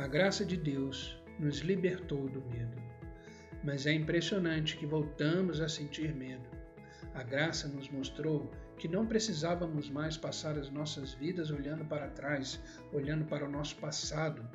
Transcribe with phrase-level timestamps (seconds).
[0.00, 2.82] A graça de Deus nos libertou do medo.
[3.62, 6.48] Mas é impressionante que voltamos a sentir medo.
[7.12, 12.58] A graça nos mostrou que não precisávamos mais passar as nossas vidas olhando para trás,
[12.94, 14.48] olhando para o nosso passado.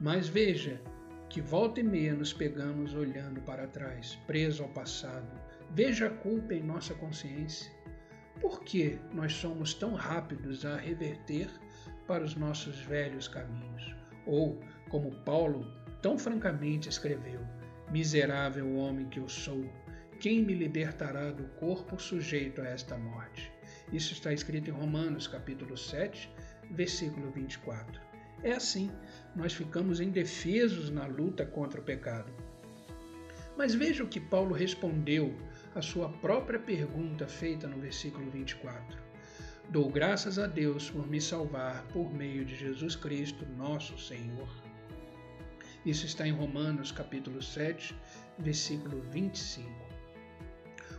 [0.00, 0.80] Mas veja
[1.28, 5.30] que volta e meia nos pegamos olhando para trás, preso ao passado.
[5.70, 7.70] Veja a culpa em nossa consciência.
[8.40, 11.48] Por que nós somos tão rápidos a reverter
[12.04, 14.02] para os nossos velhos caminhos?
[14.26, 15.66] Ou, como Paulo
[16.00, 17.40] tão francamente escreveu:
[17.90, 19.64] Miserável homem que eu sou,
[20.20, 23.52] quem me libertará do corpo sujeito a esta morte?
[23.92, 26.30] Isso está escrito em Romanos, capítulo 7,
[26.70, 28.00] versículo 24.
[28.42, 28.90] É assim,
[29.36, 32.32] nós ficamos indefesos na luta contra o pecado.
[33.56, 35.36] Mas veja o que Paulo respondeu
[35.74, 38.98] à sua própria pergunta feita no versículo 24.
[39.72, 44.46] Dou graças a Deus por me salvar por meio de Jesus Cristo, nosso Senhor.
[45.86, 47.96] Isso está em Romanos capítulo 7,
[48.38, 49.66] versículo 25.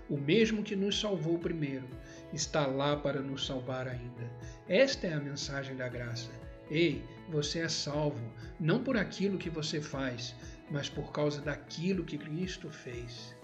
[0.09, 1.87] O mesmo que nos salvou primeiro
[2.33, 4.27] está lá para nos salvar ainda.
[4.67, 6.31] Esta é a mensagem da graça.
[6.71, 8.27] Ei, você é salvo
[8.59, 10.33] não por aquilo que você faz,
[10.71, 13.35] mas por causa daquilo que Cristo fez.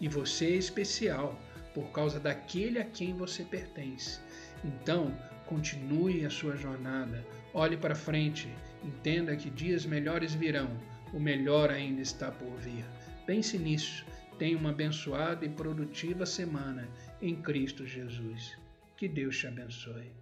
[0.00, 1.36] E você é especial
[1.74, 4.20] por causa daquele a quem você pertence.
[4.66, 8.48] Então, continue a sua jornada, olhe para frente,
[8.82, 10.68] entenda que dias melhores virão,
[11.12, 12.84] o melhor ainda está por vir.
[13.24, 14.04] Pense nisso.
[14.38, 16.86] Tenha uma abençoada e produtiva semana
[17.22, 18.58] em Cristo Jesus.
[18.96, 20.12] Que Deus te abençoe.